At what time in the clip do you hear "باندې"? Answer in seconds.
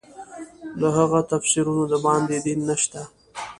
2.05-2.35